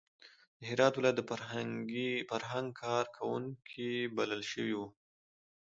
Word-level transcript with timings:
د 0.59 0.61
هرات 0.69 0.93
ولایت 0.95 1.15
د 1.17 1.21
فرهنګ 2.35 2.67
کار 2.81 3.05
کوونکي 3.17 3.89
بلل 4.15 4.41
شوي 4.51 4.73
وو. 4.77 4.87